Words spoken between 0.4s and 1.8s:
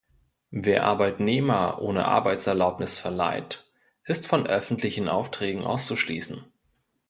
Wer Arbeitnehmer